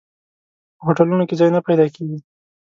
[0.77, 2.17] په هوټلونو کې ځای نه پیدا کېږي.